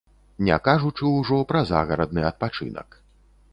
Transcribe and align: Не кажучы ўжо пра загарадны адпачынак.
Не 0.45 0.55
кажучы 0.67 1.11
ўжо 1.17 1.37
пра 1.53 1.61
загарадны 1.73 2.27
адпачынак. 2.33 3.01